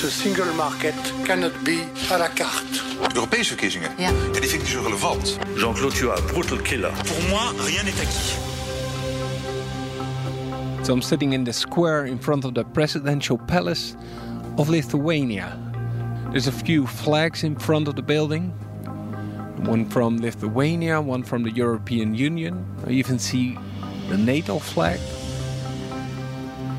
The 0.00 0.10
single 0.10 0.52
market 0.54 0.94
cannot 1.24 1.52
be 1.64 1.82
à 2.10 2.18
la 2.18 2.28
carte. 2.28 2.80
Europese 3.14 3.48
verkiezingen? 3.48 3.90
Ja. 3.98 4.10
die 4.10 4.40
vind 4.40 4.52
ik 4.52 4.58
niet 4.58 4.68
zo 4.68 4.82
relevant. 4.82 5.38
Jean-Claude, 5.56 5.94
tu 5.94 6.10
as 6.10 6.20
un 6.20 6.26
brutal 6.26 6.58
killer. 6.58 6.90
Pour 6.90 7.28
moi, 7.28 7.52
rien 7.64 7.84
n'est 7.84 8.00
acquis. 8.00 8.36
So 10.82 10.92
I'm 10.92 11.02
sitting 11.02 11.32
in 11.32 11.44
the 11.44 11.52
square 11.52 12.06
in 12.06 12.18
front 12.18 12.44
of 12.44 12.52
the 12.52 12.64
presidential 12.64 13.38
palace 13.46 13.96
of 14.56 14.68
Lithuania. 14.68 15.58
There's 16.30 16.46
a 16.46 16.52
few 16.64 16.86
flags 16.86 17.42
in 17.42 17.56
front 17.56 17.88
of 17.88 17.94
the 17.94 18.02
building. 18.02 18.52
One 19.66 19.84
from 19.84 20.18
Lithuania, 20.18 21.00
one 21.00 21.24
from 21.24 21.42
the 21.42 21.50
European 21.50 22.14
Union. 22.14 22.64
I 22.86 22.90
even 22.90 23.18
see 23.18 23.58
the 24.08 24.16
NATO 24.16 24.58
flag. 24.58 25.00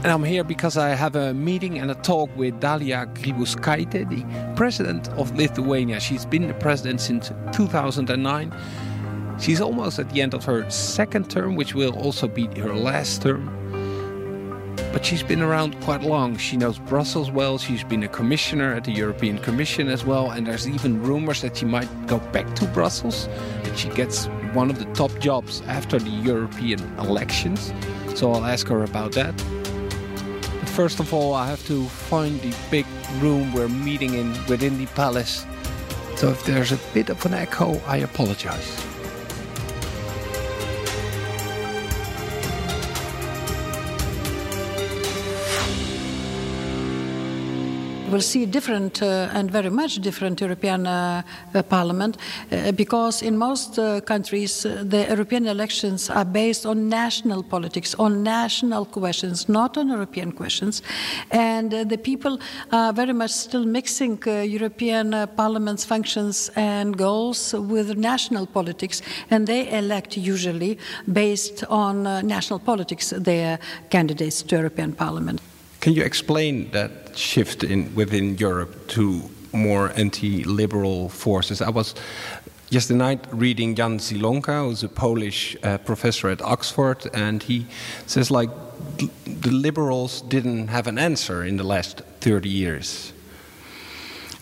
And 0.02 0.14
I'm 0.14 0.24
here 0.24 0.46
because 0.46 0.78
I 0.78 0.92
have 0.92 1.18
a 1.18 1.34
meeting 1.34 1.78
and 1.78 1.92
a 1.92 1.96
talk 1.96 2.30
with 2.38 2.62
Dalia 2.62 3.14
Grybauskaitė, 3.16 4.08
the 4.08 4.56
president 4.56 5.10
of 5.10 5.36
Lithuania. 5.36 6.00
She's 6.00 6.26
been 6.26 6.48
the 6.48 6.54
president 6.54 7.02
since 7.02 7.34
2009. 7.52 8.56
She's 9.42 9.60
almost 9.60 10.00
at 10.00 10.10
the 10.10 10.22
end 10.22 10.34
of 10.34 10.46
her 10.46 10.70
second 10.70 11.30
term, 11.30 11.58
which 11.58 11.76
will 11.76 11.94
also 11.98 12.30
be 12.30 12.48
her 12.62 12.74
last 12.74 13.24
term. 13.24 13.54
But 14.94 15.04
she's 15.04 15.22
been 15.22 15.42
around 15.42 15.78
quite 15.82 16.02
long. 16.02 16.38
She 16.38 16.56
knows 16.56 16.80
Brussels 16.80 17.30
well. 17.30 17.58
She's 17.58 17.84
been 17.84 18.04
a 18.04 18.08
commissioner 18.08 18.74
at 18.74 18.86
the 18.86 18.94
European 18.94 19.38
Commission 19.40 19.90
as 19.90 20.06
well. 20.06 20.32
And 20.32 20.48
there's 20.48 20.66
even 20.66 21.04
rumors 21.04 21.42
that 21.42 21.58
she 21.58 21.66
might 21.66 21.90
go 22.08 22.20
back 22.32 22.56
to 22.56 22.66
Brussels, 22.68 23.28
that 23.64 23.78
she 23.78 23.90
gets 23.90 24.28
one 24.54 24.70
of 24.70 24.80
the 24.80 24.86
top 24.94 25.12
jobs 25.20 25.62
after 25.68 26.00
the 26.00 26.10
European 26.10 26.80
elections. 27.00 27.74
So 28.16 28.32
I'll 28.32 28.46
ask 28.46 28.66
her 28.70 28.86
about 28.86 29.12
that. 29.12 29.59
First 30.80 31.02
of 31.02 31.14
all, 31.14 31.34
I 31.34 31.46
have 31.48 31.68
to 31.68 31.84
find 31.84 32.40
the 32.40 32.56
big 32.72 32.86
room 33.20 33.52
we're 33.52 33.68
meeting 33.68 34.14
in 34.14 34.32
within 34.48 34.78
the 34.78 34.86
palace. 34.86 35.46
So 36.16 36.30
if 36.30 36.46
there's 36.46 36.72
a 36.72 36.80
bit 36.94 37.10
of 37.10 37.26
an 37.26 37.34
echo, 37.34 37.82
I 37.86 37.98
apologize. 37.98 38.89
Will 48.10 48.22
see 48.22 48.46
different 48.46 49.02
uh, 49.02 49.30
and 49.34 49.52
very 49.52 49.70
much 49.70 49.96
different 50.02 50.42
European 50.42 50.88
uh, 50.88 51.22
uh, 51.54 51.64
Parliament 51.64 52.18
uh, 52.52 52.72
because 52.72 53.22
in 53.22 53.38
most 53.38 53.78
uh, 53.78 54.02
countries 54.02 54.66
uh, 54.66 54.84
the 54.84 55.06
European 55.10 55.48
elections 55.48 56.10
are 56.10 56.26
based 56.26 56.66
on 56.66 56.90
national 56.90 57.44
politics, 57.44 57.96
on 57.96 58.24
national 58.24 58.86
questions, 58.86 59.48
not 59.48 59.78
on 59.78 59.90
European 59.90 60.32
questions, 60.32 60.82
and 61.32 61.72
the 61.72 61.98
people 61.98 62.40
are 62.72 62.94
very 62.94 63.14
much 63.14 63.32
still 63.32 63.66
mixing 63.66 64.20
European 64.26 65.28
Parliament's 65.36 65.86
functions 65.86 66.52
and 66.56 66.98
goals 66.98 67.54
with 67.54 67.98
national 67.98 68.46
politics, 68.48 69.02
and 69.30 69.48
they 69.48 69.72
elect 69.72 70.18
usually 70.18 70.78
based 71.12 71.64
on 71.70 72.04
national 72.26 72.60
politics 72.60 73.14
their 73.16 73.60
candidates 73.90 74.42
to 74.42 74.56
European 74.56 74.94
Parliament. 74.94 75.42
Can 75.82 75.94
you 75.94 76.04
explain 76.04 76.72
that 76.72 77.18
shift 77.18 77.64
in 77.64 77.96
within 77.96 78.38
Europe 78.38 78.88
to 78.90 79.30
more 79.54 79.92
anti-liberal 79.96 81.10
forces? 81.10 81.62
I 81.62 81.70
was 81.70 81.96
yesterday 82.70 82.98
night 82.98 83.26
reading 83.32 83.76
Jan 83.76 84.00
Zielonka, 84.00 84.66
who's 84.66 84.84
a 84.84 84.90
Polish 84.90 85.56
uh, 85.64 85.78
professor 85.78 86.30
at 86.30 86.42
Oxford, 86.42 87.08
and 87.14 87.44
he 87.44 87.66
says 88.06 88.30
like 88.30 88.50
the 89.26 89.52
liberals 89.52 90.22
didn't 90.22 90.68
have 90.68 90.88
an 90.88 90.98
answer 90.98 91.46
in 91.46 91.58
the 91.58 91.64
last 91.64 92.02
30 92.20 92.50
years. 92.50 93.14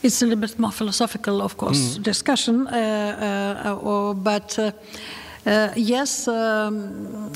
It's 0.01 0.21
a 0.21 0.25
little 0.25 0.41
bit 0.41 0.57
more 0.59 0.71
philosophical, 0.71 1.41
of 1.41 1.57
course, 1.57 1.97
mm. 1.97 2.03
discussion, 2.03 2.67
uh, 2.67 3.63
uh, 3.65 3.75
or, 3.75 4.15
but 4.15 4.57
uh, 4.57 4.71
uh, 5.45 5.69
yes. 5.75 6.27
Um, 6.27 7.31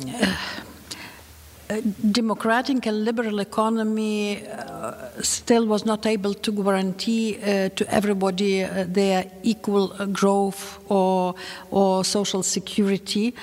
democratic 1.79 2.85
and 2.85 3.05
liberal 3.05 3.39
economy 3.39 4.45
uh, 4.47 4.93
still 5.21 5.65
was 5.65 5.85
not 5.85 6.05
able 6.05 6.33
to 6.33 6.51
guarantee 6.51 7.37
uh, 7.37 7.69
to 7.69 7.85
everybody 7.89 8.63
uh, 8.63 8.85
their 8.87 9.31
equal 9.43 9.93
uh, 9.93 10.05
growth 10.05 10.79
or, 10.89 11.35
or 11.69 12.03
social 12.03 12.43
security. 12.43 13.33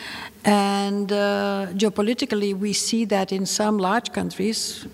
And 0.44 1.12
uh, 1.12 1.66
geopolitically, 1.74 2.54
we 2.58 2.72
see 2.72 3.04
that 3.06 3.32
in 3.32 3.46
some 3.46 3.78
large 3.78 4.12
countries, 4.12 4.86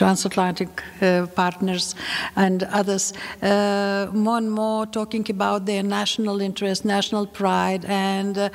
transatlantic 0.00 0.82
uh, 1.02 1.26
partners 1.42 1.94
and 2.36 2.62
others, 2.80 3.12
uh, 3.42 4.06
more 4.26 4.38
and 4.38 4.50
more 4.50 4.86
talking 4.86 5.26
about 5.36 5.66
their 5.66 5.82
national 5.82 6.40
interest, 6.40 6.84
national 6.84 7.26
pride, 7.26 7.84
and 7.84 8.34
uh, 8.38 8.48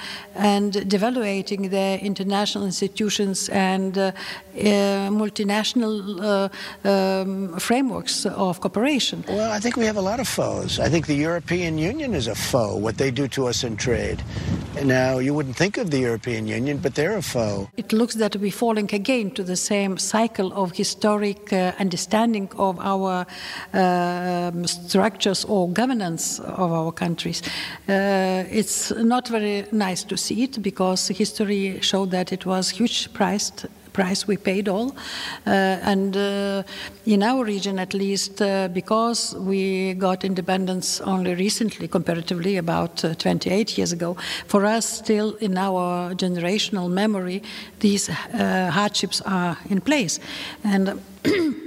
and 0.53 0.71
devaluating 0.93 1.69
their 1.69 1.95
international 1.99 2.63
institutions 2.65 3.49
and 3.49 3.97
uh, 3.97 4.05
uh, 4.05 4.11
multinational 5.21 5.95
uh, 6.31 6.49
um, 6.91 7.59
frameworks 7.59 8.25
of 8.25 8.59
cooperation. 8.63 9.17
Well, 9.27 9.51
I 9.57 9.59
think 9.59 9.75
we 9.77 9.85
have 9.91 9.99
a 10.03 10.05
lot 10.11 10.19
of 10.19 10.27
foes. 10.27 10.79
I 10.79 10.89
think 10.89 11.05
the 11.05 11.19
European 11.29 11.77
Union 11.77 12.13
is 12.15 12.27
a 12.27 12.37
foe. 12.51 12.75
What 12.85 12.95
they 12.97 13.11
do 13.11 13.27
to 13.35 13.41
us 13.51 13.63
in 13.63 13.77
trade. 13.77 14.19
Now, 14.83 15.19
you 15.25 15.33
wouldn't 15.33 15.57
think 15.63 15.77
of 15.77 15.87
the 15.89 15.99
European 15.99 16.43
Union, 16.59 16.75
but 16.83 16.95
they're 16.95 17.17
a 17.17 17.27
foe. 17.35 17.69
It 17.77 17.93
looks 17.93 18.15
that 18.15 18.35
we're 18.35 18.59
falling 18.65 18.89
again 19.01 19.27
to 19.37 19.43
the 19.43 19.55
same 19.55 19.97
cycle 19.97 20.49
of 20.61 20.67
historic 20.83 21.34
uh, 21.51 21.71
understanding 21.79 22.49
of 22.57 22.79
our 22.79 23.25
uh, 23.73 24.51
structures 24.65 25.45
or 25.45 25.69
governance 25.69 26.39
of 26.39 26.71
our 26.71 26.91
countries. 26.91 27.41
Uh, 27.87 28.43
it's 28.49 28.91
not 28.91 29.27
very 29.27 29.65
nice 29.71 30.03
to 30.03 30.17
see 30.17 30.43
it 30.43 30.61
because 30.61 31.07
history 31.09 31.79
showed 31.81 32.11
that 32.11 32.31
it 32.31 32.45
was 32.45 32.69
huge 32.69 33.13
priced 33.13 33.65
price 33.95 34.27
we 34.27 34.37
paid 34.37 34.67
all. 34.67 34.89
Uh, 35.47 35.91
and 35.91 36.17
uh, 36.17 36.63
in 37.05 37.23
our 37.23 37.43
region, 37.45 37.79
at 37.79 37.93
least, 37.93 38.41
uh, 38.41 38.67
because 38.67 39.33
we 39.35 39.93
got 39.93 40.25
independence 40.25 41.01
only 41.01 41.33
recently, 41.35 41.87
comparatively 41.87 42.57
about 42.57 42.97
28 42.97 43.77
years 43.77 43.93
ago, 43.93 44.17
for 44.47 44.65
us, 44.65 44.85
still 44.85 45.35
in 45.35 45.57
our 45.57 46.13
generational 46.15 46.89
memory, 46.89 47.41
these 47.79 48.07
hardships 48.77 49.21
are 49.21 49.57
in 49.69 49.81
place. 49.81 50.19
And 50.63 51.01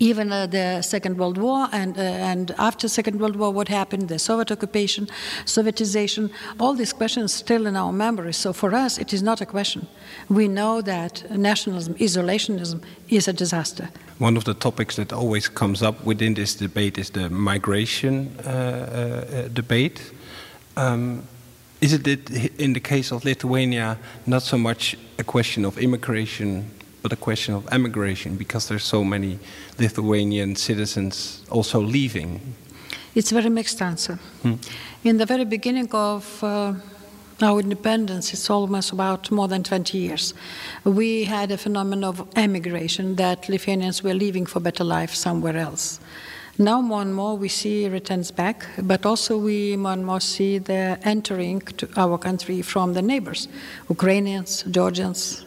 even 0.00 0.32
uh, 0.32 0.46
the 0.46 0.82
Second 0.82 1.18
World 1.18 1.36
War 1.36 1.68
and, 1.72 1.96
uh, 1.96 2.00
and 2.00 2.54
after 2.58 2.88
Second 2.88 3.20
World 3.20 3.36
War, 3.36 3.52
what 3.52 3.68
happened, 3.68 4.08
the 4.08 4.18
Soviet 4.18 4.50
occupation, 4.50 5.06
Sovietization, 5.44 6.30
all 6.58 6.74
these 6.74 6.94
questions 6.94 7.32
still 7.34 7.66
in 7.66 7.76
our 7.76 7.92
memory. 7.92 8.32
So 8.32 8.52
for 8.52 8.74
us, 8.74 8.98
it 8.98 9.12
is 9.12 9.22
not 9.22 9.40
a 9.42 9.46
question. 9.46 9.86
We 10.28 10.48
know 10.48 10.80
that 10.80 11.30
nationalism, 11.30 11.94
isolationism 11.94 12.82
is 13.10 13.28
a 13.28 13.32
disaster. 13.32 13.90
One 14.18 14.36
of 14.36 14.44
the 14.44 14.54
topics 14.54 14.96
that 14.96 15.12
always 15.12 15.48
comes 15.48 15.82
up 15.82 16.04
within 16.04 16.34
this 16.34 16.54
debate 16.54 16.98
is 16.98 17.10
the 17.10 17.28
migration 17.28 18.34
uh, 18.44 18.50
uh 18.50 19.48
debate. 19.48 20.12
Um, 20.76 21.22
is 21.80 21.92
it 21.92 22.06
in 22.58 22.72
the 22.72 22.80
case 22.80 23.14
of 23.14 23.24
Lithuania 23.24 23.98
not 24.26 24.42
so 24.42 24.58
much 24.58 24.96
a 25.18 25.24
question 25.24 25.64
of 25.64 25.78
immigration 25.78 26.70
but 27.02 27.12
a 27.12 27.16
question 27.16 27.54
of 27.54 27.66
emigration 27.72 28.36
because 28.36 28.68
there's 28.68 28.84
so 28.84 29.04
many 29.04 29.38
Lithuanian 29.78 30.56
citizens 30.56 31.42
also 31.50 31.80
leaving? 31.80 32.40
It's 33.14 33.32
a 33.32 33.34
very 33.34 33.50
mixed 33.50 33.82
answer. 33.82 34.18
Hmm. 34.42 34.54
In 35.02 35.16
the 35.16 35.26
very 35.26 35.44
beginning 35.44 35.88
of 35.92 36.44
uh, 36.44 36.74
our 37.42 37.60
independence, 37.60 38.32
it's 38.32 38.50
almost 38.50 38.92
about 38.92 39.30
more 39.30 39.48
than 39.48 39.62
20 39.62 39.98
years, 39.98 40.34
we 40.84 41.24
had 41.24 41.50
a 41.50 41.56
phenomenon 41.56 42.04
of 42.04 42.28
emigration 42.36 43.16
that 43.16 43.48
Lithuanians 43.48 44.02
were 44.02 44.14
leaving 44.14 44.46
for 44.46 44.60
better 44.60 44.84
life 44.84 45.14
somewhere 45.14 45.56
else. 45.56 46.00
Now 46.58 46.82
more 46.82 47.00
and 47.00 47.14
more 47.14 47.38
we 47.38 47.48
see 47.48 47.88
returns 47.88 48.30
back, 48.30 48.66
but 48.82 49.06
also 49.06 49.38
we 49.38 49.76
more 49.76 49.92
and 49.92 50.04
more 50.04 50.20
see 50.20 50.58
the 50.58 50.98
entering 51.02 51.60
to 51.78 51.88
our 51.96 52.18
country 52.18 52.60
from 52.60 52.92
the 52.92 53.00
neighbors, 53.00 53.48
Ukrainians, 53.88 54.64
Georgians, 54.70 55.46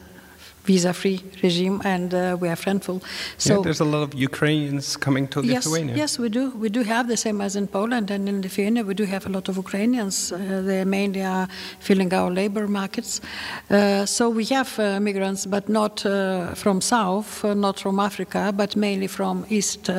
visa-free 0.65 1.21
regime, 1.43 1.81
and 1.83 2.13
uh, 2.13 2.37
we 2.39 2.47
are 2.47 2.55
friendful. 2.55 3.01
So 3.37 3.55
yeah, 3.55 3.61
there's 3.63 3.81
a 3.81 3.85
lot 3.85 4.03
of 4.03 4.13
Ukrainians 4.13 4.95
coming 4.95 5.27
to 5.29 5.41
yes, 5.41 5.65
Lithuania. 5.65 5.95
Yes, 5.95 6.17
we 6.17 6.29
do. 6.29 6.51
We 6.51 6.69
do 6.69 6.83
have 6.83 7.07
the 7.07 7.17
same 7.17 7.41
as 7.41 7.55
in 7.55 7.67
Poland 7.67 8.11
and 8.11 8.29
in 8.29 8.41
Lithuania. 8.41 8.83
We 8.83 8.93
do 8.93 9.05
have 9.05 9.25
a 9.25 9.29
lot 9.29 9.49
of 9.49 9.57
Ukrainians. 9.57 10.15
Uh, 10.31 10.61
they 10.69 10.85
mainly 10.85 11.23
are 11.23 11.47
filling 11.79 12.13
our 12.13 12.31
labor 12.31 12.67
markets. 12.67 13.21
Uh, 13.69 14.05
so 14.05 14.29
we 14.29 14.45
have 14.45 14.69
uh, 14.79 14.99
migrants, 14.99 15.45
but 15.45 15.67
not 15.67 16.05
uh, 16.05 16.53
from 16.55 16.79
south, 16.81 17.43
uh, 17.43 17.53
not 17.53 17.79
from 17.79 17.99
Africa, 17.99 18.53
but 18.55 18.75
mainly 18.75 19.07
from 19.07 19.45
East 19.49 19.89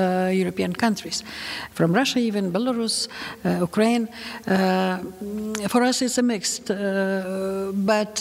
European 0.42 0.72
countries, 0.72 1.22
from 1.78 1.92
Russia, 1.92 2.18
even 2.18 2.52
Belarus, 2.52 3.08
Ukraine. 3.68 4.08
for 5.72 5.82
us, 5.88 6.02
it's 6.02 6.18
a 6.18 6.22
mixed, 6.22 6.66
but 6.68 8.14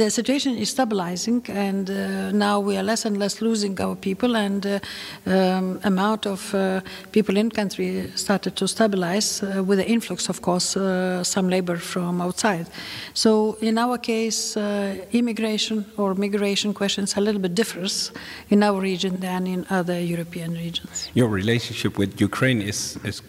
the 0.00 0.08
situation 0.18 0.52
is 0.62 0.70
stabilizing. 0.70 1.38
And 1.48 1.71
and 1.72 1.90
uh, 1.90 2.30
now 2.32 2.60
we 2.60 2.76
are 2.76 2.82
less 2.82 3.04
and 3.04 3.16
less 3.18 3.40
losing 3.40 3.80
our 3.80 3.96
people, 3.96 4.36
and 4.36 4.66
uh, 4.66 4.78
um, 5.26 5.80
amount 5.84 6.26
of 6.26 6.54
uh, 6.54 6.80
people 7.12 7.36
in 7.36 7.50
country 7.50 8.10
started 8.14 8.56
to 8.56 8.68
stabilize 8.68 9.42
with 9.68 9.78
the 9.78 9.88
influx, 9.88 10.28
of 10.28 10.40
course, 10.42 10.76
some 11.34 11.48
labor 11.48 11.76
from 11.78 12.20
outside. 12.20 12.66
So 13.14 13.56
in 13.60 13.78
our 13.78 13.98
case, 13.98 14.56
immigration 15.12 15.84
or 15.96 16.14
migration 16.14 16.74
questions 16.74 17.16
a 17.16 17.20
little 17.20 17.40
bit 17.40 17.54
differs 17.54 18.12
in 18.50 18.62
our 18.62 18.80
region 18.80 19.20
than 19.20 19.46
in 19.46 19.66
other 19.70 19.98
European 20.00 20.52
regions. 20.54 21.10
Your 21.14 21.28
relationship 21.28 21.98
with 21.98 22.20
Ukraine 22.20 22.60
is, 22.60 22.98
is 23.04 23.22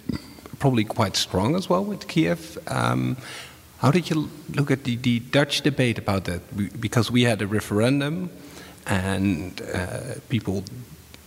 probably 0.60 0.84
quite 0.84 1.16
strong 1.16 1.56
as 1.56 1.70
well 1.70 1.84
with 1.84 2.08
Kiev. 2.08 2.58
Um, 2.68 3.18
how 3.84 3.92
did 3.92 4.10
you 4.10 4.30
look 4.56 4.72
at 4.72 4.86
the, 4.86 4.96
the 4.96 5.20
Dutch 5.20 5.60
debate 5.62 5.98
about 6.00 6.24
that? 6.24 6.42
Because 6.80 7.12
we 7.12 7.24
had 7.24 7.42
a 7.42 7.48
referendum 7.48 8.30
and 8.88 9.62
uh, 9.62 10.16
people 10.30 10.64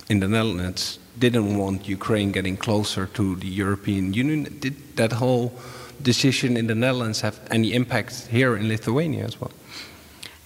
in 0.09 0.21
the 0.21 0.29
Netherlands 0.29 0.99
didn't 1.19 1.59
want 1.59 1.87
Ukraine 1.87 2.33
getting 2.33 2.57
closer 2.57 3.05
to 3.09 3.37
the 3.37 3.47
European 3.47 4.15
Union. 4.15 4.57
Did 4.59 4.97
that 4.97 5.13
whole 5.13 5.53
decision 6.01 6.57
in 6.57 6.67
the 6.67 6.75
Netherlands 6.75 7.21
have 7.21 7.39
any 7.51 7.75
impact 7.75 8.29
here 8.29 8.57
in 8.57 8.69
Lithuania 8.69 9.25
as 9.25 9.39
well? 9.39 9.53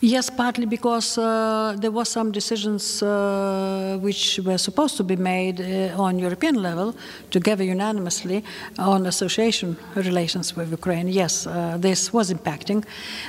Yes, 0.02 0.30
partly 0.30 0.64
because 0.64 1.18
uh, 1.18 1.76
there 1.78 1.90
were 1.90 2.06
some 2.06 2.32
decisions 2.32 3.02
uh, 3.02 3.98
which 4.00 4.40
were 4.42 4.56
supposed 4.56 4.96
to 4.96 5.04
be 5.04 5.14
made 5.16 5.60
uh, 5.60 6.02
on 6.02 6.18
European 6.18 6.54
level, 6.54 6.94
together 7.30 7.64
unanimously, 7.64 8.42
on 8.78 9.04
association 9.04 9.76
relations 9.94 10.56
with 10.56 10.70
Ukraine. 10.70 11.06
Yes, 11.08 11.46
uh, 11.46 11.76
this 11.78 12.14
was 12.14 12.32
impacting, 12.32 12.82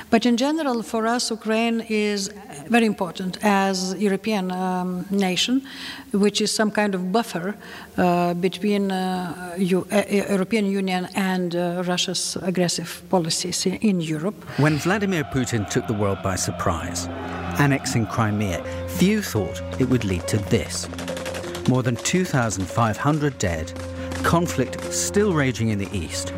but 0.08 0.24
in 0.24 0.38
general, 0.38 0.82
for 0.82 1.06
us, 1.06 1.30
Ukraine 1.30 1.84
is 1.90 2.30
very 2.70 2.86
important 2.86 3.36
as 3.42 3.94
European 3.98 4.50
um, 4.50 5.04
nation, 5.10 5.60
which 6.12 6.40
is 6.40 6.50
some 6.50 6.70
kind 6.70 6.94
of 6.94 7.12
buffer 7.12 7.54
uh, 7.98 8.32
between 8.32 8.90
uh, 8.90 9.54
U- 9.58 9.86
European 10.10 10.64
Union 10.64 11.06
and 11.16 11.54
Russia's 11.86 12.38
aggressive 12.40 13.02
policies 13.10 13.66
in 13.66 14.00
Europe. 14.00 14.42
When 14.56 14.78
Vladimir 14.78 15.24
Putin 15.24 15.68
took 15.68 15.86
the 15.86 15.92
world 15.92 16.22
by 16.22 16.36
surprise 16.36 16.61
Annexing 17.58 18.06
Crimea, 18.06 18.62
few 18.86 19.20
thought 19.20 19.60
it 19.80 19.88
would 19.88 20.04
lead 20.04 20.28
to 20.28 20.38
this. 20.38 20.88
More 21.68 21.82
than 21.82 21.96
2,500 21.96 23.38
dead, 23.38 23.72
conflict 24.22 24.92
still 24.92 25.32
raging 25.32 25.70
in 25.70 25.78
the 25.78 25.88
east. 25.92 26.32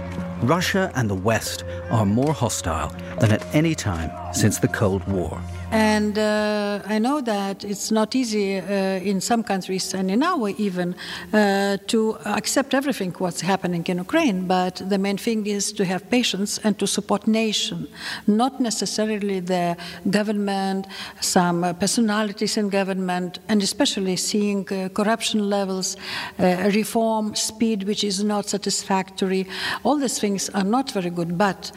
Russia 0.47 0.91
and 0.95 1.09
the 1.09 1.15
West 1.15 1.65
are 1.91 2.07
more 2.07 2.33
hostile 2.33 2.91
than 3.21 3.33
at 3.33 3.43
any 3.55 3.75
time 3.75 4.11
since 4.35 4.59
the 4.59 4.69
Cold 4.69 5.07
War. 5.09 5.41
And 5.75 6.19
uh, 6.19 6.83
I 6.87 7.01
know 7.01 7.21
that 7.23 7.65
it's 7.65 7.91
not 7.91 8.15
easy 8.15 8.59
uh, 8.59 9.11
in 9.11 9.21
some 9.21 9.43
countries 9.43 9.93
and 9.93 10.09
in 10.09 10.23
our 10.23 10.51
even 10.51 10.95
uh, 11.33 11.79
to 11.89 12.17
accept 12.27 12.75
everything 12.75 13.13
what's 13.19 13.41
happening 13.41 13.85
in 13.89 13.97
Ukraine. 13.99 14.47
But 14.47 14.75
the 14.93 14.99
main 14.99 15.19
thing 15.19 15.47
is 15.47 15.73
to 15.73 15.85
have 15.85 16.09
patience 16.11 16.61
and 16.65 16.79
to 16.79 16.87
support 16.87 17.27
nation, 17.27 17.89
not 18.27 18.61
necessarily 18.61 19.41
the 19.41 19.77
government, 20.11 20.87
some 21.21 21.75
personalities 21.85 22.57
in 22.57 22.69
government, 22.69 23.41
and 23.49 23.61
especially 23.61 24.17
seeing 24.17 24.61
uh, 24.71 24.91
corruption 24.91 25.41
levels, 25.51 25.97
uh, 26.39 26.71
reform 26.81 27.35
speed 27.35 27.79
which 27.83 28.05
is 28.05 28.23
not 28.23 28.49
satisfactory. 28.49 29.43
All 29.83 29.97
these 29.97 30.19
things 30.21 30.34
are 30.55 30.65
not 30.65 30.91
very 30.93 31.11
good. 31.11 31.37
But 31.39 31.73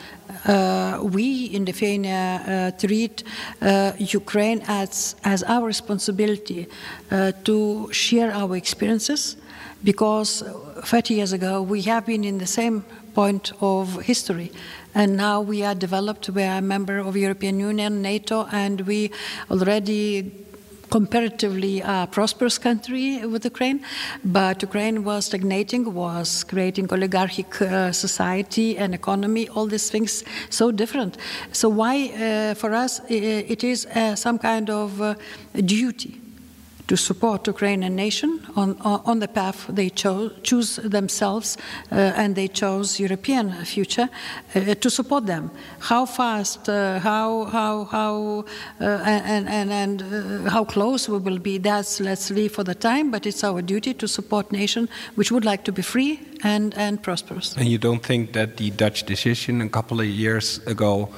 uh, 0.46 1.00
we 1.04 1.46
in 1.46 1.66
Lithuania 1.66 2.72
uh, 2.74 2.80
treat 2.80 3.24
uh, 3.62 3.94
Ukraine 3.98 4.62
as, 4.68 5.16
as 5.24 5.44
our 5.44 5.66
responsibility 5.66 6.68
to 7.44 7.90
share 7.92 8.32
our 8.32 8.56
experiences 8.56 9.38
because 9.84 10.44
30 10.84 11.14
years 11.14 11.34
ago 11.34 11.62
we 11.62 11.82
have 11.84 12.06
been 12.06 12.24
in 12.24 12.38
the 12.40 12.48
same 12.48 12.84
point 13.14 13.52
of 13.62 14.02
history 14.02 14.52
and 14.94 15.16
now 15.16 15.42
we 15.42 15.64
are 15.64 15.76
developed 15.76 16.30
we 16.30 16.44
are 16.44 16.58
a 16.58 16.62
member 16.62 16.98
of 16.98 17.16
european 17.16 17.60
union 17.60 18.02
nato 18.02 18.48
and 18.52 18.82
we 18.82 19.12
already 19.52 20.47
comparatively 20.90 21.82
a 21.82 22.08
prosperous 22.12 22.58
country 22.58 23.26
with 23.26 23.44
Ukraine, 23.46 23.80
but 24.24 24.62
Ukraine 24.62 25.04
was 25.04 25.26
stagnating, 25.26 25.94
was 25.94 26.44
creating 26.44 26.92
oligarchic 26.92 27.62
uh, 27.62 27.92
society 27.92 28.78
and 28.78 28.94
economy, 28.94 29.48
all 29.50 29.68
these 29.68 29.90
things 29.90 30.24
so 30.50 30.72
different. 30.72 31.18
So 31.52 31.70
why, 31.70 31.96
uh, 32.08 32.54
for 32.54 32.74
us, 32.74 33.02
it 33.10 33.64
is 33.64 33.86
uh, 33.86 34.16
some 34.16 34.38
kind 34.40 34.70
of 34.70 35.02
uh, 35.02 35.16
duty 35.66 36.22
to 36.88 36.96
support 36.96 37.48
Ukrainian 37.48 37.96
nation 37.96 38.40
on, 38.56 38.78
on 38.82 39.20
the 39.20 39.28
path 39.28 39.68
they 39.70 39.90
cho- 39.90 40.32
choose 40.42 40.78
themselves 40.78 41.58
uh, 41.92 41.96
and 42.16 42.36
they 42.36 42.48
chose 42.48 43.00
European 43.00 43.52
future 43.66 44.10
uh, 44.56 44.74
to 44.76 44.90
support 44.90 45.26
them. 45.26 45.52
How 45.80 46.06
fast, 46.06 46.70
uh, 46.70 47.00
how 47.00 47.46
how 47.46 47.86
how 47.86 48.46
and 48.80 49.48
and 49.50 49.72
and 49.72 50.02
how 50.50 50.64
close 50.64 51.10
we 51.10 51.18
will 51.18 51.40
be. 51.40 51.58
That's 51.58 52.00
let's 52.00 52.30
leave 52.30 52.54
for 52.54 52.64
the 52.64 52.76
time. 52.76 53.12
But 53.12 53.26
it's 53.26 53.44
our 53.44 53.62
duty 53.62 53.94
to 53.96 54.08
support 54.08 54.52
nation 54.52 54.90
which 55.16 55.32
would 55.32 55.46
like 55.46 55.64
to 55.66 55.72
be 55.72 55.82
free 55.82 56.20
and 56.44 56.74
and 56.78 57.02
prosperous. 57.04 57.56
And 57.58 57.68
you 57.68 57.78
don't 57.78 58.04
think 58.04 58.34
that 58.34 58.58
the 58.58 58.72
Dutch 58.72 59.04
decision 59.04 59.62
a 59.62 59.70
couple 59.70 60.00
of 60.00 60.08
years 60.08 60.60
ago 60.66 61.10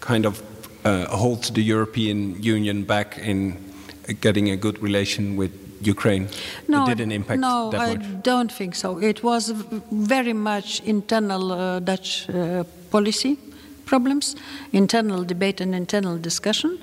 kind 0.00 0.26
of 0.26 0.42
uh, 0.84 1.04
holds 1.16 1.50
the 1.50 1.62
European 1.62 2.42
Union 2.42 2.84
back 2.84 3.18
in 3.18 3.69
getting 4.12 4.50
a 4.50 4.56
good 4.56 4.82
relation 4.82 5.36
with 5.36 5.52
Ukraine? 5.82 6.28
No, 6.68 6.84
it 6.84 6.88
didn't 6.96 7.12
impact 7.12 7.40
no, 7.40 7.70
that 7.70 7.78
much. 7.78 8.06
I 8.06 8.12
don't 8.30 8.52
think 8.52 8.74
so. 8.74 8.98
It 8.98 9.22
was 9.22 9.50
very 9.90 10.32
much 10.32 10.80
internal 10.80 11.52
uh, 11.52 11.80
Dutch 11.80 12.28
uh, 12.28 12.64
policy 12.90 13.38
problems, 13.86 14.36
internal 14.72 15.24
debate 15.24 15.60
and 15.60 15.74
internal 15.74 16.16
discussion. 16.18 16.78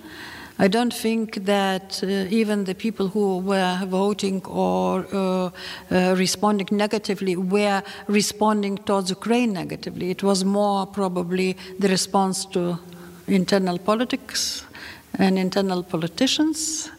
I 0.60 0.68
don't 0.68 0.94
think 0.94 1.46
that 1.46 2.02
uh, 2.04 2.08
even 2.42 2.64
the 2.64 2.74
people 2.74 3.08
who 3.10 3.38
were 3.38 3.80
voting 3.86 4.44
or 4.46 5.06
uh, 5.14 5.50
uh, 5.92 6.16
responding 6.18 6.68
negatively 6.72 7.36
were 7.36 7.84
responding 8.08 8.78
towards 8.80 9.12
Ukraine 9.12 9.54
negatively. 9.54 10.10
It 10.10 10.24
was 10.24 10.44
more 10.44 10.88
probably 10.88 11.56
the 11.78 11.88
response 11.88 12.44
to 12.56 12.80
internal 13.28 13.78
politics 13.78 14.64
and 15.18 15.38
internal 15.38 15.84
politicians 15.84 16.90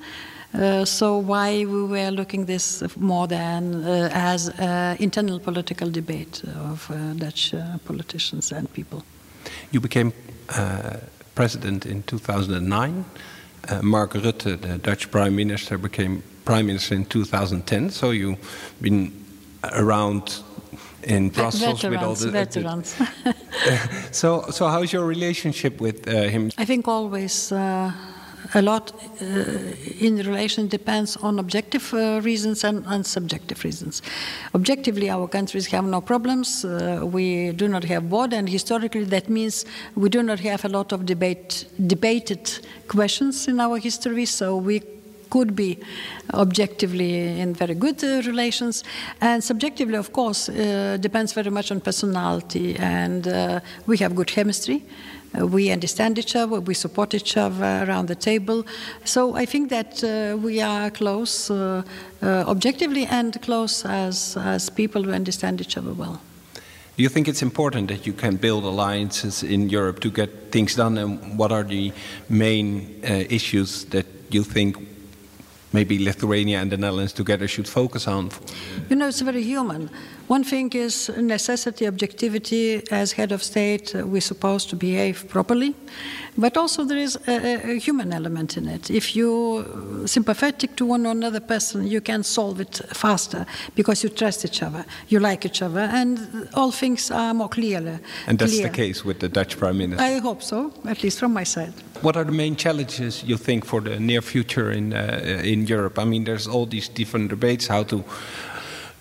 uh, 0.55 0.85
so 0.85 1.19
why 1.19 1.65
we 1.67 1.85
were 1.85 2.11
looking 2.11 2.47
this 2.47 2.83
more 2.97 3.27
than 3.27 3.85
uh, 3.85 4.09
as 4.13 4.49
uh, 4.49 4.97
internal 4.99 5.39
political 5.39 5.91
debate 5.91 6.43
of 6.71 6.91
uh, 6.91 7.13
Dutch 7.15 7.53
uh, 7.53 7.79
politicians 7.85 8.51
and 8.53 8.73
people. 8.73 9.05
You 9.71 9.81
became 9.81 10.13
president 11.35 11.85
in 11.85 12.03
2009. 12.05 13.05
Mark 13.83 14.15
Rutte, 14.15 14.61
the 14.61 14.79
Dutch 14.79 15.11
prime 15.11 15.37
minister, 15.37 15.77
became 15.77 16.23
prime 16.47 16.67
minister 16.67 16.95
in 16.95 17.05
2010. 17.05 17.91
So 17.91 18.11
you've 18.11 18.39
been 18.81 19.13
around 19.73 20.43
in 21.03 21.29
Brussels 21.29 21.83
veterans, 21.83 21.91
with 21.91 22.03
all 22.03 22.15
the 22.15 22.31
veterans. 22.31 22.97
so, 24.11 24.47
so 24.51 24.69
how's 24.69 24.93
your 24.93 25.05
relationship 25.05 25.81
with 25.81 26.07
him? 26.07 26.51
I 26.57 26.65
think 26.65 26.89
always 26.89 27.53
a 28.55 28.63
lot 28.63 28.93
uh, 29.21 29.25
in 30.01 30.17
relation 30.17 30.69
depends 30.69 31.17
on 31.17 31.39
objective 31.39 31.93
uh, 31.93 32.21
reasons 32.23 32.65
and, 32.65 32.85
and, 32.87 33.07
subjective 33.07 33.63
reasons. 33.65 34.03
Objectively, 34.55 35.11
our 35.11 35.29
countries 35.29 35.67
have 35.67 35.85
no 35.85 36.01
problems. 36.01 36.65
Uh, 36.65 37.01
we 37.05 37.53
do 37.53 37.69
not 37.69 37.85
have 37.85 38.05
war, 38.05 38.29
and 38.33 38.49
historically, 38.49 39.05
that 39.05 39.29
means 39.29 39.65
we 39.95 40.09
do 40.09 40.23
not 40.23 40.41
have 40.41 40.65
a 40.65 40.69
lot 40.69 40.93
of 40.93 41.05
debate, 41.05 41.67
debated 41.87 42.51
questions 42.89 43.49
in 43.49 43.61
our 43.61 43.79
history. 43.79 44.25
So 44.25 44.57
we 44.57 44.83
could 45.31 45.55
be 45.55 45.79
objectively 46.35 47.41
in 47.41 47.55
very 47.55 47.75
good 47.75 48.03
uh, 48.03 48.23
relations. 48.27 48.85
And 49.21 49.43
subjectively, 49.43 49.97
of 49.97 50.13
course, 50.13 50.49
uh, 50.49 50.97
depends 51.01 51.33
very 51.33 51.51
much 51.51 51.71
on 51.71 51.81
personality. 51.81 52.77
And 52.77 53.29
uh, 53.29 53.61
we 53.87 53.99
have 53.99 54.15
good 54.15 54.29
chemistry. 54.29 54.85
Uh, 55.37 55.47
we 55.47 55.71
understand 55.71 56.19
each 56.19 56.35
other, 56.35 56.61
we 56.61 56.75
support 56.75 57.15
each 57.15 57.37
other 57.37 57.85
around 57.87 58.09
the 58.09 58.15
table. 58.15 58.65
So 59.05 59.35
I 59.35 59.45
think 59.45 59.71
that 59.71 60.03
uh, 60.03 60.37
we 60.39 60.61
are 60.61 60.91
close 60.91 61.51
uh, 61.51 61.83
uh, 62.23 62.45
objectively 62.47 63.07
and 63.07 63.41
close 63.43 63.85
as, 63.85 64.37
as 64.37 64.71
people 64.71 65.03
who 65.03 65.13
understand 65.13 65.61
each 65.61 65.77
other 65.77 65.93
well. 65.93 66.21
Do 66.97 67.03
you 67.03 67.09
think 67.09 67.29
it's 67.29 67.43
important 67.43 67.89
that 67.89 68.07
you 68.07 68.13
can 68.13 68.37
build 68.37 68.65
alliances 68.65 69.43
in 69.43 69.69
Europe 69.69 70.01
to 70.01 70.11
get 70.11 70.51
things 70.51 70.75
done? 70.75 70.99
And 70.99 71.39
what 71.39 71.53
are 71.53 71.63
the 71.63 71.93
main 72.29 73.01
uh, 73.05 73.25
issues 73.29 73.85
that 73.87 74.07
you 74.31 74.43
think 74.43 74.77
maybe 75.73 75.99
Lithuania 75.99 76.61
and 76.61 76.73
the 76.73 76.77
Netherlands 76.77 77.13
together 77.13 77.47
should 77.47 77.69
focus 77.69 78.09
on? 78.09 78.31
You 78.89 78.97
know, 78.97 79.07
it's 79.09 79.21
very 79.21 79.45
human 79.45 79.91
One 80.29 80.45
thing 80.45 80.71
is 80.75 81.09
necessity, 81.17 81.87
objectivity. 81.87 82.83
As 82.91 83.13
head 83.13 83.33
of 83.33 83.43
state, 83.43 83.95
uh, 83.95 84.07
we're 84.07 84.21
supposed 84.21 84.69
to 84.69 84.77
behave 84.77 85.27
properly, 85.27 85.75
but 86.37 86.57
also 86.59 86.85
there 86.85 86.99
is 86.99 87.17
a, 87.27 87.71
a, 87.71 87.79
human 87.79 88.13
element 88.13 88.59
in 88.59 88.69
it. 88.69 88.91
If 88.91 89.17
you're 89.17 89.65
sympathetic 90.07 90.77
to 90.77 90.85
one 90.85 91.07
or 91.07 91.13
another 91.13 91.41
person, 91.41 91.87
you 91.87 92.03
can 92.03 92.23
solve 92.25 92.61
it 92.61 92.81
faster 92.93 93.47
because 93.75 94.03
you 94.05 94.11
trust 94.11 94.45
each 94.45 94.63
other, 94.63 94.85
you 95.09 95.19
like 95.19 95.47
each 95.47 95.63
other, 95.63 95.81
and 95.81 96.49
all 96.53 96.73
things 96.73 97.11
are 97.11 97.33
more 97.33 97.49
clear. 97.49 97.99
And 98.27 98.39
that's 98.39 98.53
clear. 98.53 98.69
the 98.69 98.75
case 98.75 99.07
with 99.07 99.21
the 99.21 99.31
Dutch 99.31 99.57
Prime 99.57 99.79
Minister. 99.79 100.05
I 100.05 100.19
hope 100.19 100.43
so, 100.43 100.75
at 100.85 101.03
least 101.03 101.21
from 101.21 101.33
my 101.33 101.45
side. 101.45 101.73
What 102.03 102.17
are 102.17 102.25
the 102.25 102.33
main 102.33 102.55
challenges 102.55 103.25
you 103.25 103.39
think 103.39 103.65
for 103.65 103.81
the 103.81 103.99
near 103.99 104.23
future 104.23 104.71
in 104.71 104.93
uh, 104.93 105.43
in 105.43 105.67
Europe? 105.67 105.99
I 105.99 106.05
mean, 106.05 106.25
there's 106.25 106.47
all 106.47 106.67
these 106.67 106.89
different 106.89 107.31
debates 107.31 107.67
how 107.67 107.85
to 107.85 108.05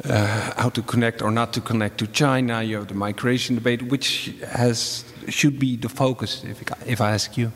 uh, 0.03 0.53
how 0.57 0.69
to 0.69 0.81
connect 0.81 1.21
or 1.21 1.31
not 1.31 1.53
to 1.53 1.61
connect 1.61 1.97
to 1.99 2.07
China. 2.07 2.61
You 2.61 2.77
have 2.77 2.87
the 2.87 2.93
migration 2.93 3.55
debate, 3.55 3.83
which 3.83 4.33
has 4.47 5.03
should 5.27 5.59
be 5.59 5.75
the 5.75 5.89
focus. 5.89 6.43
If, 6.43 6.61
if 6.85 7.01
I 7.01 7.11
ask 7.11 7.37
you. 7.37 7.51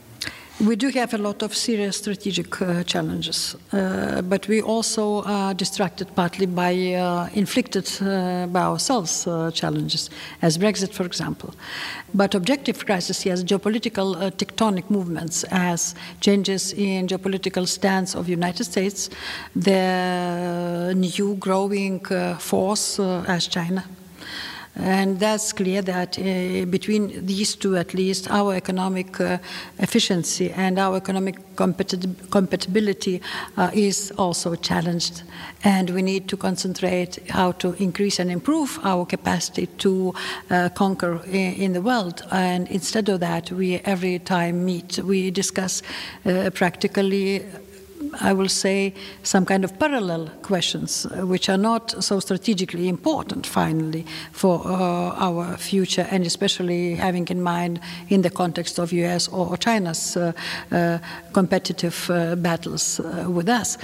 We 0.62 0.76
do 0.76 0.90
have 0.90 1.16
a 1.16 1.18
lot 1.18 1.42
of 1.42 1.56
serious 1.56 1.98
strategic 1.98 2.62
uh, 2.62 2.84
challenges, 2.84 3.56
uh, 3.74 4.22
but 4.22 4.48
we 4.48 4.62
also 4.62 5.24
are 5.24 5.56
distracted 5.56 6.14
partly 6.14 6.46
by 6.46 6.94
uh, 6.94 7.30
inflicted 7.34 7.90
uh, 8.00 8.46
by 8.46 8.62
ourselves 8.62 9.26
uh, 9.26 9.50
challenges, 9.50 10.12
as 10.44 10.60
Brexit, 10.60 10.94
for 10.94 11.04
example. 11.04 11.56
But 12.14 12.36
objective 12.36 12.86
crisis, 12.86 13.26
yes, 13.26 13.44
geopolitical 13.44 14.16
uh, 14.16 14.30
tectonic 14.30 14.88
movements, 14.92 15.44
as 15.50 15.96
changes 16.20 16.74
in 16.74 17.08
geopolitical 17.08 17.68
stance 17.68 18.14
of 18.14 18.30
United 18.30 18.66
States, 18.66 19.10
the 19.56 20.94
new 20.96 21.38
growing 21.40 22.06
force 22.38 23.00
as 23.00 23.48
China. 23.48 23.84
And 24.76 25.20
that's 25.20 25.52
clear 25.52 25.82
that 25.82 26.18
uh, 26.18 26.66
between 26.66 27.26
these 27.26 27.56
two, 27.56 27.76
at 27.76 27.94
least, 27.94 28.32
our 28.32 28.54
economic 28.56 29.20
uh, 29.20 29.38
efficiency 29.80 30.50
and 30.52 30.80
our 30.80 30.96
economic 30.96 31.36
compatibility 31.56 33.22
uh, 33.58 33.70
is 33.74 34.12
also 34.18 34.56
challenged. 34.56 35.24
And 35.66 35.90
we 35.90 36.02
need 36.02 36.30
to 36.30 36.38
concentrate 36.38 37.20
how 37.30 37.52
to 37.54 37.74
increase 37.84 38.20
and 38.20 38.32
improve 38.32 38.80
our 38.84 39.06
capacity 39.06 39.68
to 39.80 40.14
uh, 40.50 40.70
conquer 40.70 41.22
in, 41.26 41.54
in, 41.56 41.74
the 41.74 41.82
world. 41.82 42.24
And 42.32 42.68
instead 42.70 43.10
of 43.10 43.20
that, 43.20 43.52
we 43.52 43.76
every 43.80 44.20
time 44.20 44.66
meet, 44.66 45.00
we 45.00 45.32
discuss 45.32 45.84
uh, 46.26 46.50
practically 46.54 47.46
I 48.20 48.34
will 48.34 48.50
say, 48.50 48.94
some 49.24 49.46
kind 49.46 49.64
of 49.64 49.80
parallel 49.80 50.30
questions, 50.42 51.06
uh, 51.06 51.26
which 51.26 51.50
are 51.50 51.58
not 51.58 52.04
so 52.04 52.20
strategically 52.20 52.88
important, 52.88 53.48
finally, 53.48 54.06
for 54.32 54.62
uh, 54.66 55.16
our 55.28 55.58
future, 55.58 56.08
and 56.12 56.26
especially 56.26 56.96
having 56.96 57.28
in 57.30 57.42
mind 57.42 57.80
in 58.10 58.22
the 58.22 58.30
context 58.30 58.80
of 58.80 58.92
US 58.92 59.28
or 59.30 59.56
China's 59.58 60.18
uh, 60.18 61.00
competitive 61.34 62.10
battles 62.38 63.00
with 63.28 63.48
us. 63.50 63.78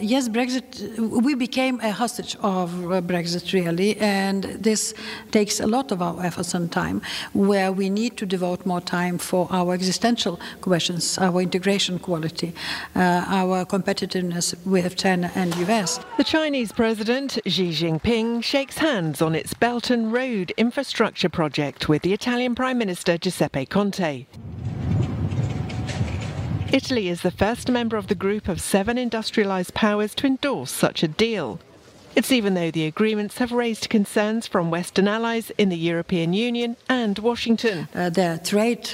yes, 0.00 0.28
Brexit, 0.28 0.98
we 0.98 1.34
became 1.34 1.80
a 1.80 1.92
hostage 1.92 2.36
of 2.42 2.70
Brexit, 3.06 3.52
really, 3.52 3.96
and 3.98 4.44
this 4.58 4.94
takes 5.30 5.60
a 5.60 5.66
lot 5.66 5.92
of 5.92 6.02
our 6.02 6.24
efforts 6.24 6.54
and 6.54 6.70
time, 6.72 7.00
where 7.32 7.70
we 7.72 7.88
need 7.90 8.16
to 8.16 8.26
devote 8.26 8.66
more 8.66 8.80
time 8.80 9.18
for 9.18 9.46
our 9.50 9.74
existential 9.74 10.40
questions, 10.60 11.18
our 11.18 11.40
integration 11.40 11.98
quality 11.98 12.52
uh, 12.94 13.03
our 13.04 13.64
competitiveness 13.64 14.54
with 14.66 14.96
China 14.96 15.30
and 15.34 15.54
US. 15.56 16.00
The 16.16 16.24
Chinese 16.24 16.72
President 16.72 17.38
Xi 17.46 17.70
Jinping 17.70 18.42
shakes 18.42 18.78
hands 18.78 19.20
on 19.20 19.34
its 19.34 19.54
Belt 19.54 19.90
and 19.90 20.12
Road 20.12 20.52
infrastructure 20.56 21.28
project 21.28 21.88
with 21.88 22.02
the 22.02 22.12
Italian 22.12 22.54
Prime 22.54 22.78
Minister 22.78 23.18
Giuseppe 23.18 23.66
Conte. 23.66 24.26
Italy 26.72 27.08
is 27.08 27.22
the 27.22 27.30
first 27.30 27.70
member 27.70 27.96
of 27.96 28.08
the 28.08 28.14
group 28.14 28.48
of 28.48 28.60
seven 28.60 28.96
industrialised 28.96 29.74
powers 29.74 30.14
to 30.16 30.26
endorse 30.26 30.72
such 30.72 31.02
a 31.02 31.08
deal. 31.08 31.60
It's 32.16 32.32
even 32.32 32.54
though 32.54 32.70
the 32.70 32.86
agreements 32.86 33.38
have 33.38 33.52
raised 33.52 33.88
concerns 33.88 34.46
from 34.46 34.70
Western 34.70 35.08
allies 35.08 35.50
in 35.58 35.68
the 35.68 35.76
European 35.78 36.32
Union 36.32 36.76
and 36.88 37.18
Washington. 37.18 37.88
Uh, 37.94 38.10
the 38.10 38.40
trade 38.44 38.90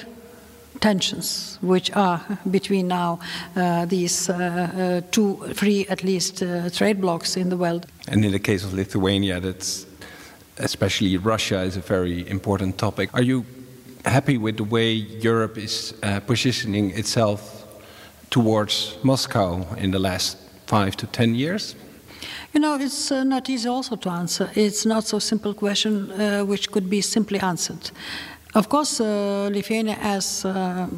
tensions 0.81 1.59
which 1.61 1.91
are 1.95 2.21
between 2.51 2.89
now 2.89 3.19
uh, 3.57 3.85
these 3.87 4.29
uh, 4.29 4.35
uh, 4.35 5.01
two, 5.11 5.37
three 5.55 5.87
at 5.89 6.03
least 6.03 6.43
uh, 6.43 6.71
trade 6.71 7.01
blocks 7.01 7.37
in 7.37 7.49
the 7.51 7.57
world. 7.57 7.87
And 8.09 8.25
in 8.25 8.33
the 8.33 8.39
case 8.39 8.65
of 8.65 8.73
Lithuania, 8.73 9.41
that's 9.41 9.87
especially 10.59 11.17
Russia 11.17 11.63
is 11.63 11.77
a 11.77 11.81
very 11.81 12.29
important 12.29 12.79
topic. 12.79 13.11
Are 13.15 13.23
you 13.23 13.45
happy 14.05 14.39
with 14.39 14.57
the 14.57 14.65
way 14.65 14.93
Europe 14.93 15.59
is 15.59 15.95
uh, 16.03 16.21
positioning 16.21 16.91
itself 16.91 17.67
towards 18.31 18.97
Moscow 19.03 19.67
in 19.77 19.91
the 19.91 19.99
last 19.99 20.37
five 20.67 20.97
to 20.97 21.07
ten 21.07 21.35
years? 21.35 21.75
You 22.53 22.61
know, 22.61 22.77
it's 22.77 23.13
uh, 23.13 23.25
not 23.25 23.49
easy 23.49 23.69
also 23.69 23.97
to 23.97 24.11
answer. 24.11 24.51
It's 24.55 24.85
not 24.85 25.05
so 25.05 25.19
simple 25.19 25.55
question 25.55 26.11
uh, 26.11 26.45
which 26.45 26.71
could 26.71 26.91
be 26.91 27.01
simply 27.01 27.39
answered. 27.39 27.91
Of 28.55 28.69
course, 28.69 29.01
uh, 29.01 29.49
Lithuania 29.53 29.97
as 30.01 30.45
uh, 30.45 30.89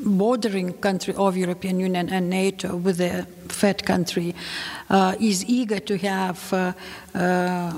bordering 0.00 0.72
country 0.74 1.14
of 1.14 1.36
European 1.36 1.80
Union 1.80 2.08
and 2.08 2.30
NATO 2.30 2.76
with 2.76 3.00
a 3.00 3.26
fed 3.48 3.84
country 3.84 4.34
uh, 4.88 5.14
is 5.20 5.44
eager 5.44 5.80
to 5.80 5.98
have 5.98 6.52
uh, 6.52 6.72
uh, 7.14 7.72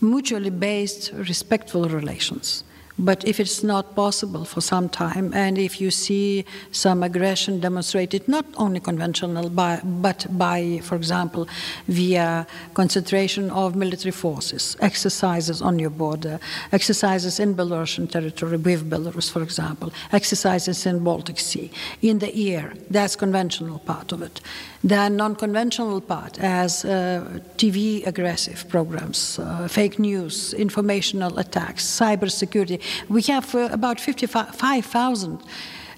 mutually 0.00 0.50
based 0.50 1.12
respectful 1.12 1.88
relations. 1.88 2.64
But 2.98 3.26
if 3.26 3.40
it's 3.40 3.62
not 3.62 3.94
possible 3.94 4.44
for 4.44 4.60
some 4.60 4.88
time, 4.88 5.32
and 5.34 5.58
if 5.58 5.80
you 5.80 5.90
see 5.90 6.44
some 6.70 7.02
aggression 7.02 7.60
demonstrated 7.60 8.28
not 8.28 8.44
only 8.56 8.80
conventional, 8.80 9.48
by, 9.48 9.80
but 9.82 10.26
by, 10.30 10.80
for 10.82 10.96
example, 10.96 11.48
via 11.88 12.46
concentration 12.74 13.50
of 13.50 13.74
military 13.74 14.12
forces, 14.12 14.76
exercises 14.80 15.62
on 15.62 15.78
your 15.78 15.90
border, 15.90 16.38
exercises 16.70 17.40
in 17.40 17.54
Belarusian 17.54 18.10
territory 18.10 18.58
with 18.58 18.88
Belarus, 18.88 19.30
for 19.30 19.42
example, 19.42 19.90
exercises 20.12 20.84
in 20.86 21.02
Baltic 21.02 21.38
Sea, 21.38 21.70
in 22.02 22.18
the 22.18 22.54
air, 22.54 22.74
that's 22.90 23.16
conventional 23.16 23.78
part 23.78 24.12
of 24.12 24.22
it. 24.22 24.40
The 24.84 25.08
non-conventional 25.08 26.00
part, 26.00 26.40
as 26.40 26.84
uh, 26.84 27.38
TV 27.56 28.04
aggressive 28.04 28.68
programs, 28.68 29.38
uh, 29.38 29.68
fake 29.68 30.00
news, 30.00 30.54
informational 30.54 31.38
attacks, 31.38 31.84
cybersecurity, 31.84 32.81
we 33.08 33.22
have 33.22 33.54
uh, 33.54 33.68
about 33.72 34.00
55,000 34.00 35.42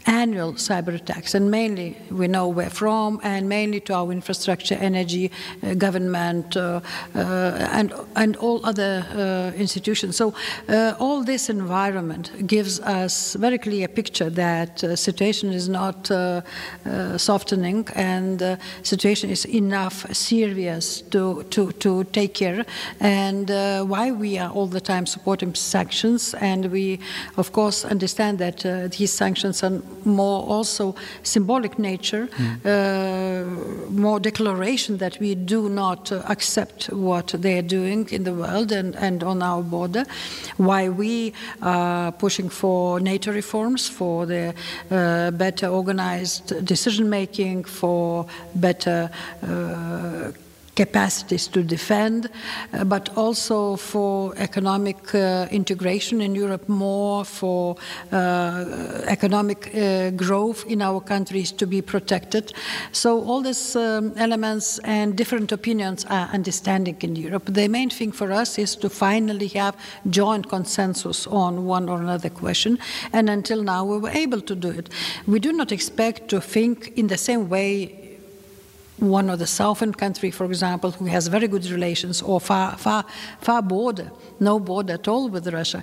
annual 0.07 0.55
cyber 0.55 0.95
attacks, 0.95 1.35
and 1.35 1.51
mainly 1.51 1.97
we 2.11 2.27
know 2.29 2.49
where 2.49 2.71
from, 2.71 3.21
and 3.23 3.49
mainly 3.49 3.81
to 3.81 3.95
our 3.95 4.13
infrastructure, 4.13 4.75
energy, 4.75 5.31
uh, 5.63 5.75
government, 5.75 6.57
uh, 6.57 6.81
uh, 7.15 7.21
and 7.73 7.93
and 8.17 8.37
all 8.37 8.65
other 8.65 9.05
uh, 9.15 9.57
institutions. 9.57 10.17
So 10.17 10.35
uh, 10.69 10.95
all 10.99 11.25
this 11.25 11.49
environment 11.49 12.47
gives 12.47 12.81
us 12.81 13.35
very 13.35 13.59
clear 13.59 13.89
picture 13.89 14.31
that 14.31 14.85
uh, 14.85 14.97
situation 14.97 15.53
is 15.53 15.69
not 15.69 16.11
softening, 17.17 17.89
and 17.95 18.59
situation 18.83 19.31
is 19.31 19.45
enough 19.47 20.07
serious 20.15 21.03
to 21.11 21.43
to 21.51 21.73
to 21.73 22.05
take 22.05 22.35
care. 22.35 22.65
And 23.01 23.49
why 23.89 24.11
we 24.11 24.39
are 24.39 24.51
all 24.51 24.67
the 24.67 24.81
time 24.81 25.07
supporting 25.07 25.55
sanctions, 25.55 26.35
and 26.35 26.67
we 26.67 26.99
of 27.37 27.53
course 27.53 27.85
understand 27.85 28.39
that 28.39 28.59
these 28.91 29.13
sanctions 29.13 29.63
are 29.63 29.81
more 30.05 30.43
also 30.43 30.95
symbolic 31.23 31.79
nature, 31.79 32.27
mm. 32.27 32.65
uh, 32.65 33.91
more 33.91 34.21
declaration 34.21 34.99
that 34.99 35.19
we 35.21 35.35
do 35.35 35.69
not 35.69 36.13
uh, 36.13 36.23
accept 36.29 36.87
what 36.93 37.29
they 37.39 37.59
are 37.59 37.63
doing 37.63 38.09
in 38.11 38.25
the 38.25 38.35
world 38.35 38.73
and, 38.73 38.97
and 38.97 39.23
on 39.23 39.43
our 39.43 39.63
border. 39.63 40.05
Why 40.57 40.89
we 40.89 41.33
are 41.63 42.13
pushing 42.13 42.49
for 42.49 43.01
NATO 43.01 43.33
reforms, 43.33 43.89
for 43.89 44.27
the 44.27 44.55
uh, 44.91 45.31
better 45.33 45.69
organized 45.69 46.65
decision 46.65 47.09
making, 47.09 47.65
for 47.65 48.27
better 48.55 49.11
uh, 49.43 50.33
capacities 50.75 51.49
to 51.49 51.63
defend, 51.63 52.29
uh, 52.73 52.85
but 52.85 53.17
also 53.17 53.77
for 53.77 54.35
economic 54.37 55.15
uh, 55.15 55.47
integration 55.51 56.21
in 56.21 56.35
Europe, 56.35 56.69
more 56.69 57.25
for 57.25 57.77
uh, 58.13 58.65
economic 59.07 59.75
uh, 59.75 60.11
growth 60.11 60.65
in 60.67 60.83
our 60.83 61.01
countries 61.01 61.53
to 61.53 61.67
be 61.67 61.81
protected. 61.83 62.53
So 62.93 63.23
all 63.25 63.43
these 63.43 63.77
um, 63.77 64.13
elements 64.17 64.79
and 64.85 65.17
different 65.17 65.53
opinions 65.53 66.05
are 66.07 66.29
understanding 66.33 66.97
in 67.01 67.17
Europe. 67.17 67.45
The 67.47 67.69
main 67.69 67.91
thing 67.91 68.13
for 68.13 68.33
us 68.33 68.59
is 68.59 68.77
to 68.77 68.89
finally 68.89 69.49
have 69.49 69.77
joint 70.11 70.49
consensus 70.49 71.27
on 71.27 71.65
one 71.65 71.89
or 71.89 72.01
another 72.01 72.31
question, 72.31 72.79
and 73.13 73.31
until 73.31 73.63
now 73.63 73.85
we 73.85 73.99
were 73.99 74.11
able 74.11 74.41
to 74.41 74.55
do 74.55 74.71
it. 74.71 74.89
We 75.27 75.39
do 75.39 75.53
not 75.53 75.73
expect 75.73 76.29
to 76.29 76.41
think 76.41 76.93
in 76.97 77.07
the 77.07 77.19
same 77.19 77.49
way 77.49 78.04
one 78.99 79.29
of 79.29 79.39
the 79.39 79.47
southern 79.47 79.93
country, 79.93 80.31
for 80.31 80.45
example, 80.47 80.91
who 80.93 81.07
has 81.07 81.27
very 81.27 81.49
good 81.49 81.67
relations 81.67 82.23
or 82.23 82.41
far, 82.41 82.77
far, 82.77 83.05
far 83.41 83.61
border, 83.63 84.11
no 84.39 84.61
border 84.61 84.95
at 84.95 85.09
all 85.09 85.29
with 85.29 85.47
Russia. 85.53 85.83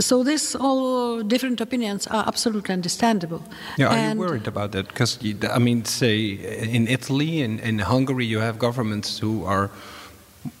So 0.00 0.22
these 0.22 0.54
all 0.54 1.22
different 1.22 1.60
opinions 1.60 2.06
are 2.06 2.24
absolutely 2.26 2.72
understandable. 2.72 3.42
Yeah, 3.76 3.88
are 3.88 3.96
And- 3.96 4.20
you 4.20 4.26
worried 4.26 4.46
about 4.46 4.72
that? 4.72 4.88
Because 4.88 5.18
I 5.50 5.58
mean, 5.58 5.84
say 5.84 6.30
in 6.76 6.86
Italy 6.88 7.42
and 7.42 7.60
in 7.60 7.80
Hungary, 7.80 8.26
you 8.26 8.38
have 8.40 8.58
governments 8.58 9.18
who 9.18 9.44
are 9.44 9.70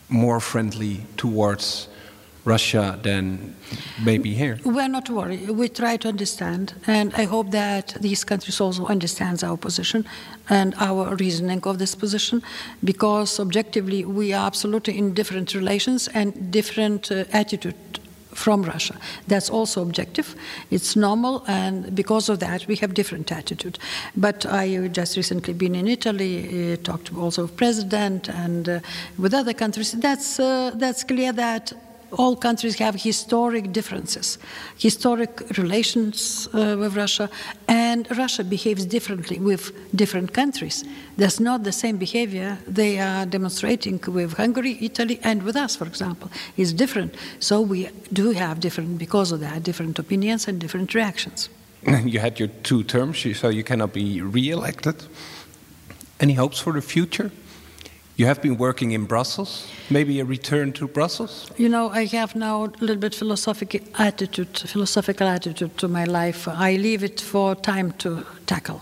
more 0.08 0.40
friendly 0.40 1.06
towards 1.16 1.88
Russia 2.44 2.98
than 3.02 3.54
maybe 4.04 4.34
here. 4.34 4.58
We're 4.64 4.88
not 4.88 5.08
worried. 5.08 5.50
We 5.50 5.68
try 5.68 5.96
to 5.98 6.08
understand, 6.08 6.74
and 6.86 7.14
I 7.14 7.24
hope 7.24 7.50
that 7.52 7.96
these 8.00 8.24
countries 8.24 8.60
also 8.60 8.86
understands 8.86 9.42
our 9.42 9.56
position 9.56 10.04
and 10.48 10.74
our 10.78 11.14
reasoning 11.16 11.62
of 11.64 11.78
this 11.78 11.94
position, 11.94 12.42
because 12.82 13.38
objectively 13.38 14.04
we 14.04 14.32
are 14.32 14.46
absolutely 14.46 14.98
in 14.98 15.14
different 15.14 15.54
relations 15.54 16.08
and 16.08 16.50
different 16.50 17.12
uh, 17.12 17.24
attitude 17.32 17.74
from 18.34 18.62
Russia. 18.62 18.96
That's 19.28 19.50
also 19.50 19.82
objective. 19.82 20.34
It's 20.70 20.96
normal, 20.96 21.44
and 21.46 21.94
because 21.94 22.28
of 22.28 22.38
that, 22.38 22.66
we 22.66 22.76
have 22.76 22.94
different 22.94 23.30
attitude. 23.30 23.78
But 24.16 24.46
I 24.46 24.88
just 24.88 25.16
recently 25.16 25.54
been 25.54 25.74
in 25.74 25.86
Italy, 25.86 26.72
uh, 26.72 26.76
talked 26.82 27.14
also 27.14 27.42
with 27.42 27.56
president 27.56 28.28
and 28.28 28.68
uh, 28.68 28.80
with 29.18 29.34
other 29.34 29.52
countries. 29.52 29.92
That's 29.92 30.40
uh, 30.40 30.72
that's 30.74 31.04
clear 31.04 31.32
that 31.32 31.72
all 32.12 32.36
countries 32.36 32.76
have 32.78 32.94
historic 32.94 33.72
differences, 33.72 34.38
historic 34.78 35.42
relations 35.56 36.48
uh, 36.52 36.76
with 36.78 36.96
Russia, 36.96 37.30
and 37.68 38.06
Russia 38.16 38.44
behaves 38.44 38.84
differently 38.84 39.38
with 39.38 39.72
different 39.94 40.32
countries. 40.32 40.84
That's 41.16 41.40
not 41.40 41.64
the 41.64 41.72
same 41.72 41.96
behavior 41.96 42.58
they 42.66 42.98
are 42.98 43.26
demonstrating 43.26 44.00
with 44.06 44.34
Hungary, 44.34 44.78
Italy, 44.80 45.18
and 45.22 45.42
with 45.42 45.56
us, 45.56 45.76
for 45.76 45.86
example. 45.86 46.30
It's 46.56 46.72
different. 46.72 47.14
So 47.40 47.60
we 47.60 47.88
do 48.12 48.30
have 48.32 48.60
different, 48.60 48.98
because 48.98 49.32
of 49.32 49.40
that, 49.40 49.62
different 49.62 49.98
opinions 49.98 50.48
and 50.48 50.60
different 50.60 50.94
reactions. 50.94 51.48
you 52.04 52.20
had 52.20 52.38
your 52.38 52.48
two 52.62 52.84
terms, 52.84 53.24
so 53.38 53.48
you 53.48 53.64
cannot 53.64 53.92
be 53.92 54.20
re-elected. 54.20 54.96
Any 56.20 56.34
hopes 56.34 56.60
for 56.60 56.72
the 56.72 56.82
future? 56.82 57.30
You 58.22 58.28
have 58.28 58.40
been 58.40 58.56
working 58.56 58.92
in 58.92 59.06
Brussels. 59.06 59.66
Maybe 59.90 60.20
a 60.20 60.24
return 60.24 60.72
to 60.74 60.86
Brussels. 60.86 61.50
You 61.56 61.68
know, 61.68 61.90
I 61.90 62.04
have 62.04 62.36
now 62.36 62.66
a 62.66 62.70
little 62.78 62.94
bit 63.00 63.16
philosophical 63.16 63.80
attitude, 63.98 64.56
philosophical 64.58 65.26
attitude 65.26 65.76
to 65.78 65.88
my 65.88 66.04
life. 66.04 66.46
I 66.46 66.76
leave 66.76 67.02
it 67.02 67.20
for 67.20 67.56
time 67.56 67.90
to 67.98 68.24
tackle. 68.46 68.80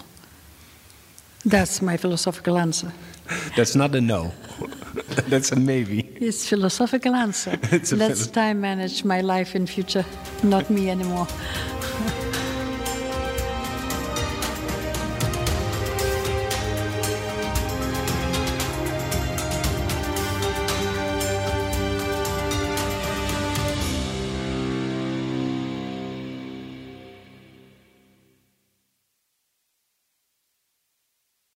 That's 1.46 1.80
my 1.80 1.96
philosophical 1.96 2.58
answer. 2.58 2.92
That's 3.56 3.74
not 3.74 3.94
a 3.94 4.00
no. 4.02 4.30
That's 5.30 5.52
a 5.52 5.56
maybe. 5.56 6.00
It's 6.20 6.46
philosophical 6.46 7.14
answer. 7.14 7.58
It's 7.72 7.92
a 7.92 7.96
Let's 7.96 8.26
philo- 8.26 8.34
time 8.34 8.60
manage 8.60 9.04
my 9.06 9.22
life 9.22 9.56
in 9.56 9.66
future, 9.66 10.04
not 10.42 10.68
me 10.68 10.90
anymore. 10.90 11.26